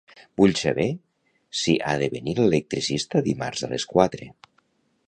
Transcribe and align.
Vull 0.41 0.53
saber 0.61 0.87
si 1.59 1.75
ha 1.85 1.93
de 2.05 2.09
venir 2.17 2.35
l'electricista 2.41 3.23
dimarts 3.31 3.69
a 3.69 3.73
les 3.77 3.89
quatre. 3.95 4.33